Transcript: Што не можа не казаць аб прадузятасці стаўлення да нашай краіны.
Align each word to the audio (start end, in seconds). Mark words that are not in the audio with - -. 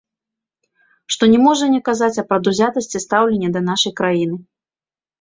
Што 1.15 1.23
не 1.35 1.39
можа 1.45 1.69
не 1.75 1.83
казаць 1.91 2.11
аб 2.23 2.27
прадузятасці 2.31 3.05
стаўлення 3.07 3.55
да 3.55 3.67
нашай 3.71 3.99
краіны. 4.05 4.37